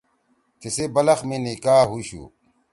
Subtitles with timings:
[0.59, 2.23] تیِسی بلخ می نکاح ہُوشُو۔